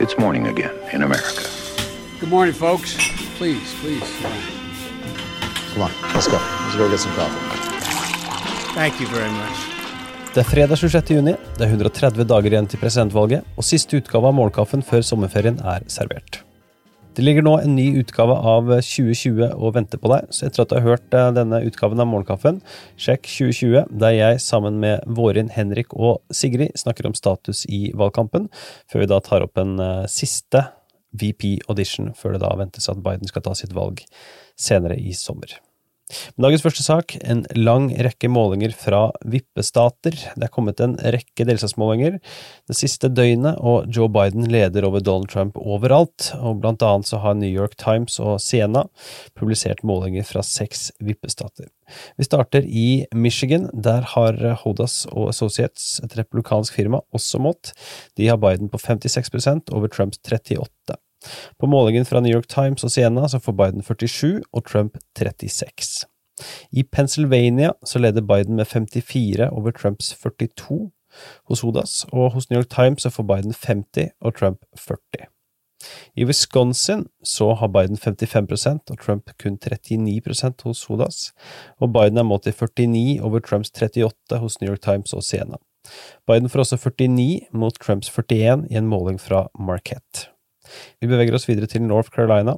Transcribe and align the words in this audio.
It's 0.00 0.16
morning 0.16 0.46
again 0.46 0.70
in 0.92 1.02
America. 1.02 1.42
Good 2.20 2.30
morning, 2.30 2.54
folks. 2.54 2.94
Please, 3.36 3.74
please. 3.80 4.08
Come 5.74 5.82
on, 5.82 5.90
let's 6.14 6.28
go. 6.28 6.38
Let's 6.38 6.76
go 6.76 6.88
get 6.88 7.00
some 7.00 7.12
coffee. 7.18 7.42
Thank 8.74 9.00
you 9.00 9.08
very 9.08 9.30
much. 9.30 9.58
Det 10.34 10.40
er 10.40 10.44
fredag 10.44 10.78
26. 10.78 11.10
juni, 11.10 11.34
det 11.56 11.64
er 11.64 11.72
130 11.74 12.24
dager 12.30 12.52
igjen 12.52 12.70
til 12.70 12.78
presidentvalget, 12.78 13.42
og 13.56 13.66
siste 13.66 13.98
utgave 13.98 14.30
av 14.30 14.38
Målkaffen 14.38 14.86
før 14.86 15.02
sommerferien 15.02 15.58
er 15.66 15.82
servert. 15.90 16.44
Det 17.18 17.24
ligger 17.24 17.42
nå 17.42 17.56
en 17.58 17.72
ny 17.74 17.88
utgave 17.98 18.30
av 18.46 18.68
2020 18.70 19.48
og 19.48 19.72
venter 19.74 19.98
på 19.98 20.06
deg, 20.12 20.28
så 20.30 20.46
etter 20.46 20.62
at 20.62 20.70
du 20.70 20.76
har 20.76 20.84
hørt 20.84 21.16
eh, 21.18 21.32
denne 21.34 21.58
utgaven 21.66 21.98
av 21.98 22.06
Morgenkaffen, 22.06 22.60
sjekk 22.94 23.26
2020, 23.26 23.88
der 23.98 24.14
jeg 24.14 24.38
sammen 24.44 24.78
med 24.78 25.02
Vårin, 25.18 25.50
Henrik 25.50 25.96
og 25.98 26.20
Sigrid 26.30 26.78
snakker 26.78 27.10
om 27.10 27.18
status 27.18 27.64
i 27.66 27.88
valgkampen, 27.98 28.46
før 28.86 29.02
vi 29.02 29.10
da 29.10 29.18
tar 29.26 29.48
opp 29.48 29.58
en 29.58 29.80
eh, 29.82 30.06
siste 30.06 30.62
VP-audition, 31.18 32.14
før 32.14 32.36
det 32.36 32.44
da 32.46 32.54
ventes 32.62 32.86
at 32.86 33.02
Biden 33.02 33.26
skal 33.26 33.48
ta 33.48 33.58
sitt 33.58 33.74
valg 33.74 34.06
senere 34.54 34.94
i 35.02 35.10
sommer. 35.10 35.58
Dagens 36.40 36.62
første 36.64 36.84
sak, 36.84 37.16
en 37.20 37.42
lang 37.58 37.90
rekke 38.04 38.30
målinger 38.32 38.72
fra 38.76 39.08
vippestater. 39.28 40.14
Det 40.16 40.46
er 40.46 40.52
kommet 40.54 40.80
en 40.80 40.96
rekke 40.96 41.44
delstatsmålinger 41.48 42.16
det 42.68 42.76
siste 42.76 43.10
døgnet, 43.12 43.58
og 43.60 43.88
Joe 43.94 44.08
Biden 44.12 44.46
leder 44.48 44.86
over 44.88 45.02
Donald 45.04 45.28
Trump 45.32 45.58
overalt. 45.60 46.30
og 46.38 46.60
Blant 46.62 46.84
annet 46.84 47.08
så 47.08 47.20
har 47.22 47.36
New 47.36 47.50
York 47.50 47.76
Times 47.80 48.18
og 48.20 48.38
Siena 48.44 48.86
publisert 49.38 49.84
målinger 49.84 50.24
fra 50.28 50.44
seks 50.46 50.88
vippestater. 51.04 51.68
Vi 52.16 52.24
starter 52.24 52.64
i 52.64 53.06
Michigan. 53.14 53.68
Der 53.72 54.04
har 54.14 54.38
Hodas 54.62 55.06
og 55.12 55.30
Associates, 55.32 55.98
et 56.04 56.16
republikansk 56.18 56.76
firma, 56.76 57.02
også 57.12 57.40
mått. 57.42 57.72
De 58.16 58.28
har 58.28 58.40
Biden 58.40 58.72
på 58.72 58.80
56% 58.80 59.72
over 59.72 59.92
Trumps 59.92 60.20
38 60.24 60.98
på 61.58 61.66
målingen 61.66 62.04
fra 62.04 62.20
New 62.20 62.34
York 62.34 62.48
Times 62.48 62.84
og 62.84 62.90
Siena 62.90 63.28
så 63.28 63.40
får 63.42 63.52
Biden 63.52 63.82
47 63.82 64.42
og 64.52 64.64
Trump 64.64 64.98
36. 65.18 66.06
I 66.70 66.82
Pennsylvania 66.82 67.72
så 67.84 67.98
leder 67.98 68.22
Biden 68.22 68.56
med 68.56 68.66
54 68.66 69.48
over 69.50 69.70
Trumps 69.70 70.14
42 70.14 70.90
hos 71.48 71.60
Hodas, 71.60 72.06
og 72.12 72.32
hos 72.32 72.50
New 72.50 72.60
York 72.60 72.70
Times 72.70 73.02
så 73.02 73.10
får 73.10 73.22
Biden 73.22 73.54
50 73.66 74.10
og 74.20 74.34
Trump 74.34 74.58
40. 74.78 75.26
I 76.16 76.24
Wisconsin 76.24 77.06
så 77.24 77.54
har 77.54 77.68
Biden 77.68 77.96
55% 77.96 78.90
og 78.90 78.98
Trump 78.98 79.30
kun 79.42 79.58
39% 79.58 80.62
hos 80.62 80.84
Hodas, 80.84 81.32
og 81.80 81.92
Biden 81.92 82.18
er 82.18 82.26
målt 82.26 82.46
i 82.46 82.52
49 82.52 83.20
over 83.22 83.38
Trumps 83.38 83.70
38 83.70 84.38
hos 84.38 84.60
New 84.60 84.70
York 84.70 84.82
Times 84.82 85.12
og 85.12 85.22
Siena. 85.22 85.56
Biden 86.26 86.48
får 86.48 86.58
også 86.58 86.76
49 86.76 87.40
mot 87.52 87.78
Trumps 87.80 88.10
41 88.10 88.66
i 88.70 88.76
en 88.76 88.86
måling 88.86 89.20
fra 89.20 89.46
Marquette. 89.58 90.28
Vi 91.00 91.10
beveger 91.10 91.36
oss 91.36 91.48
videre 91.48 91.68
til 91.70 91.82
North 91.82 92.10
Carolina. 92.14 92.56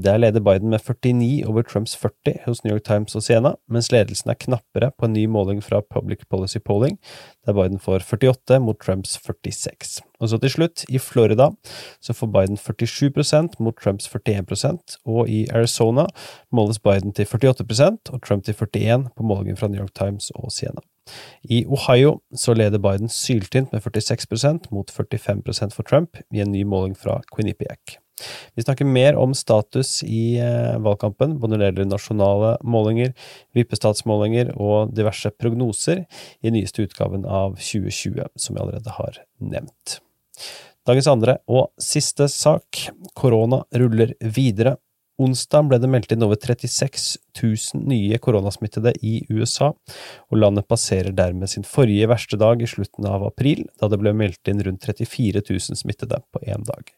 Der 0.00 0.18
leder 0.18 0.40
Biden 0.40 0.70
med 0.70 0.80
49 0.80 1.44
over 1.48 1.62
Trumps 1.62 1.96
40 1.96 2.44
hos 2.46 2.64
New 2.64 2.74
York 2.74 2.84
Times 2.84 3.14
og 3.14 3.22
Siena, 3.22 3.54
mens 3.68 3.90
ledelsen 3.92 4.30
er 4.30 4.38
knappere 4.40 4.92
på 4.98 5.08
en 5.08 5.12
ny 5.12 5.26
måling 5.26 5.62
fra 5.64 5.80
Public 5.80 6.24
Policy 6.30 6.58
Polling, 6.64 6.98
der 7.46 7.52
Biden 7.52 7.78
får 7.78 8.04
48 8.06 8.60
mot 8.60 8.80
Trumps 8.80 9.18
46. 9.18 10.02
Og 10.20 10.28
så 10.28 10.38
til 10.38 10.50
slutt, 10.50 10.84
i 10.88 10.98
Florida 10.98 11.50
så 12.00 12.12
får 12.12 12.32
Biden 12.34 12.56
47% 12.60 13.60
mot 13.60 13.76
Trumps 13.76 14.08
41 14.08 14.98
og 15.04 15.28
i 15.28 15.46
Arizona 15.52 16.06
måles 16.52 16.78
Biden 16.78 17.12
til 17.12 17.24
48% 17.24 18.12
og 18.12 18.22
Trump 18.22 18.44
til 18.44 18.54
41 18.54 19.08
på 19.16 19.22
målingen 19.22 19.56
fra 19.56 19.68
New 19.68 19.80
York 19.80 19.94
Times 19.94 20.30
og 20.34 20.52
Siena. 20.52 20.80
I 21.42 21.64
Ohio 21.66 22.18
så 22.36 22.54
leder 22.54 22.82
Biden 22.82 23.08
syltynt 23.08 23.72
med 23.72 23.82
46% 23.82 24.70
mot 24.74 24.92
45% 24.92 25.74
for 25.74 25.88
Trump 25.88 26.20
i 26.34 26.42
en 26.44 26.52
ny 26.52 26.64
måling 26.64 26.94
fra 26.98 27.20
Quinnipiac. 27.34 27.98
Vi 28.54 28.62
snakker 28.62 28.84
mer 28.84 29.16
om 29.16 29.32
status 29.34 30.02
i 30.04 30.36
eh, 30.42 30.76
valgkampen, 30.82 31.38
både 31.40 31.54
når 31.54 31.62
det 31.62 31.68
gjelder 31.70 31.88
nasjonale 31.88 32.50
målinger, 32.60 33.14
vippestatsmålinger 33.56 34.52
og 34.60 34.92
diverse 34.96 35.32
prognoser, 35.40 36.04
i 36.44 36.52
nyeste 36.52 36.84
utgaven 36.84 37.24
av 37.24 37.56
2020, 37.56 38.28
som 38.36 38.56
vi 38.56 38.62
allerede 38.62 38.96
har 38.98 39.22
nevnt. 39.40 40.00
Dagens 40.88 41.08
andre 41.12 41.38
og 41.50 41.70
siste 41.80 42.28
sak, 42.32 42.86
korona 43.16 43.62
ruller 43.76 44.14
videre, 44.20 44.76
Onsdag 45.20 45.66
ble 45.68 45.76
det 45.82 45.88
meldt 45.92 46.14
inn 46.14 46.24
over 46.24 46.38
36 46.40 47.18
000 47.42 47.82
nye 47.90 48.18
koronasmittede 48.24 48.94
i 49.04 49.18
USA, 49.28 49.74
og 50.30 50.38
landet 50.40 50.68
passerer 50.70 51.12
dermed 51.12 51.50
sin 51.52 51.66
forrige 51.66 52.08
verste 52.08 52.38
dag 52.40 52.62
i 52.62 52.68
slutten 52.70 53.08
av 53.10 53.26
april, 53.26 53.66
da 53.76 53.90
det 53.92 53.98
ble 54.00 54.14
meldt 54.16 54.48
inn 54.48 54.62
rundt 54.64 54.86
34 54.88 55.42
000 55.44 55.82
smittede 55.82 56.22
på 56.32 56.40
én 56.48 56.64
dag. 56.64 56.94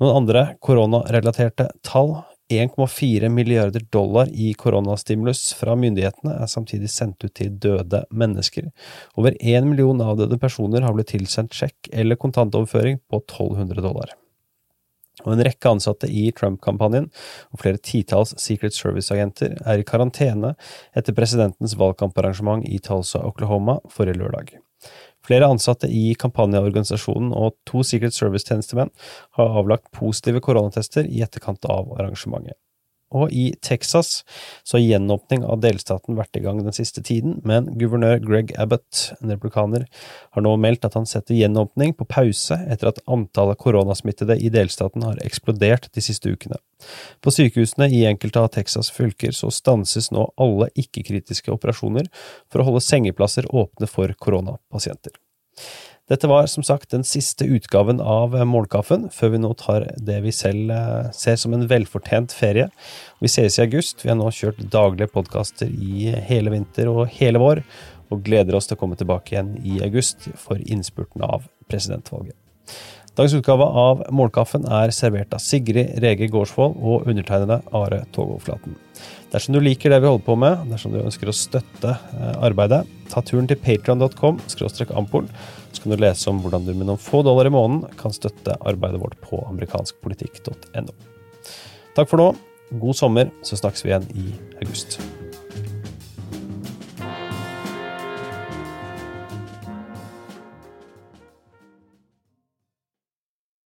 Noen 0.00 0.20
andre 0.22 0.44
koronarelaterte 0.62 1.66
tall 1.84 2.20
1,4 2.50 3.28
milliarder 3.30 3.82
dollar 3.90 4.30
i 4.30 4.52
koronastimulus 4.58 5.50
fra 5.58 5.74
myndighetene 5.78 6.38
er 6.38 6.50
samtidig 6.50 6.90
sendt 6.94 7.26
ut 7.26 7.34
til 7.38 7.52
døde 7.62 8.04
mennesker. 8.10 8.70
Over 9.18 9.34
én 9.38 9.66
million 9.66 10.02
avdøde 10.02 10.38
personer 10.38 10.86
har 10.86 10.94
blitt 10.94 11.12
tilsendt 11.14 11.54
sjekk 11.58 11.90
eller 11.92 12.18
kontantoverføring 12.18 13.02
på 13.10 13.22
1200 13.26 13.82
dollar 13.82 14.14
og 15.24 15.34
en 15.34 15.44
rekke 15.46 15.72
ansatte 15.72 16.08
i 16.10 16.28
Trump-kampanjen 16.36 17.10
og 17.50 17.62
flere 17.62 17.80
titalls 17.82 18.34
Secret 18.40 18.76
Service-agenter 18.76 19.58
er 19.64 19.82
i 19.82 19.86
karantene 19.86 20.54
etter 20.96 21.16
presidentens 21.16 21.76
valgkamparrangement 21.80 22.66
i 22.68 22.80
Tulsa, 22.84 23.22
Oklahoma, 23.26 23.78
forrige 23.92 24.20
lørdag. 24.20 24.56
Flere 25.26 25.50
ansatte 25.52 25.88
i 25.92 26.14
kampanjeorganisasjonen 26.18 27.34
og 27.36 27.58
to 27.68 27.84
Secret 27.86 28.16
Service-tjenestemenn 28.16 28.92
har 29.36 29.60
avlagt 29.60 29.92
positive 29.96 30.40
koronatester 30.44 31.04
i 31.04 31.20
etterkant 31.26 31.68
av 31.68 31.92
arrangementet. 31.98 32.56
Og 33.10 33.32
i 33.34 33.48
Texas 33.62 34.22
så 34.62 34.76
har 34.76 34.84
gjenåpning 34.84 35.42
av 35.42 35.62
delstaten 35.64 36.18
vært 36.18 36.38
i 36.38 36.42
gang 36.44 36.60
den 36.62 36.74
siste 36.76 37.02
tiden, 37.02 37.40
men 37.46 37.66
guvernør 37.80 38.20
Greg 38.22 38.52
Abbott, 38.60 39.10
en 39.18 39.32
replikaner, 39.34 39.86
har 40.36 40.44
nå 40.46 40.52
meldt 40.62 40.86
at 40.86 40.94
han 40.98 41.08
setter 41.10 41.34
gjenåpning 41.34 41.96
på 41.98 42.06
pause 42.10 42.58
etter 42.70 42.92
at 42.92 43.02
antallet 43.10 43.58
koronasmittede 43.58 44.38
i 44.38 44.52
delstaten 44.54 45.06
har 45.06 45.18
eksplodert 45.26 45.90
de 45.96 46.04
siste 46.04 46.30
ukene. 46.30 46.60
På 47.20 47.34
sykehusene 47.34 47.90
i 47.92 48.04
enkelte 48.08 48.44
av 48.44 48.52
Texas 48.54 48.92
fylker 48.94 49.34
så 49.36 49.50
stanses 49.52 50.10
nå 50.14 50.28
alle 50.40 50.70
ikke-kritiske 50.78 51.52
operasjoner 51.52 52.06
for 52.50 52.62
å 52.62 52.70
holde 52.70 52.84
sengeplasser 52.84 53.50
åpne 53.50 53.90
for 53.90 54.14
koronapasienter. 54.22 55.12
Dette 56.10 56.26
var 56.26 56.48
som 56.50 56.64
sagt 56.66 56.90
den 56.90 57.04
siste 57.06 57.46
utgaven 57.46 58.00
av 58.02 58.32
Målkaffen, 58.50 59.06
før 59.14 59.30
vi 59.36 59.38
nå 59.44 59.52
tar 59.58 59.86
det 59.94 60.16
vi 60.24 60.32
selv 60.34 60.72
eh, 60.74 61.12
ser 61.14 61.38
som 61.38 61.54
en 61.54 61.68
velfortjent 61.70 62.34
ferie. 62.34 62.66
Vi 63.22 63.30
ses 63.30 63.60
i 63.60 63.62
august. 63.62 64.02
Vi 64.02 64.10
har 64.10 64.18
nå 64.18 64.26
kjørt 64.34 64.58
daglige 64.72 65.12
podkaster 65.14 65.70
i 65.70 66.10
hele 66.26 66.50
vinter 66.50 66.90
og 66.90 67.04
hele 67.20 67.38
vår, 67.38 67.62
og 68.10 68.24
gleder 68.26 68.58
oss 68.58 68.66
til 68.66 68.74
å 68.74 68.80
komme 68.82 68.98
tilbake 68.98 69.36
igjen 69.36 69.54
i 69.62 69.78
august 69.86 70.26
for 70.34 70.58
innspurten 70.58 71.22
av 71.22 71.46
presidentvalget. 71.70 72.34
Dagens 73.20 73.34
utgave 73.36 73.64
av 73.76 73.98
Målkaffen 74.16 74.62
er 74.64 74.88
servert 74.96 75.34
av 75.36 75.42
Sigrid 75.44 75.90
Rege 76.00 76.24
Gårdsvold 76.32 76.78
og 76.80 77.10
undertegnede 77.10 77.58
Are 77.76 77.98
Togoflaten. 78.16 78.78
Dersom 79.28 79.52
du 79.52 79.60
liker 79.60 79.92
det 79.92 79.98
vi 80.00 80.08
holder 80.08 80.24
på 80.24 80.38
med, 80.40 80.64
dersom 80.72 80.94
du 80.94 81.02
ønsker 81.02 81.28
å 81.28 81.36
støtte 81.36 81.92
eh, 82.16 82.32
arbeidet, 82.40 82.80
ta 83.12 83.20
turen 83.20 83.44
til 83.50 83.60
patron.com 83.60 84.40
ampol, 84.96 85.28
så 85.68 85.84
kan 85.84 85.92
du 85.92 86.00
lese 86.00 86.32
om 86.32 86.40
hvordan 86.40 86.64
du 86.64 86.72
med 86.72 86.88
noen 86.88 87.04
få 87.10 87.20
dollar 87.28 87.44
i 87.44 87.52
måneden 87.52 87.92
kan 88.00 88.16
støtte 88.16 88.56
arbeidet 88.56 89.04
vårt 89.04 89.20
på 89.20 89.44
amerikanskpolitikk.no. 89.52 90.96
Takk 91.92 92.08
for 92.08 92.24
nå, 92.24 92.32
god 92.72 93.04
sommer, 93.04 93.34
så 93.44 93.60
snakkes 93.60 93.84
vi 93.84 93.92
igjen 93.92 94.14
i 94.16 94.30
august. 94.62 94.96